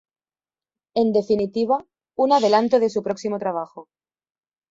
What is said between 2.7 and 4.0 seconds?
de su próximo trabajo.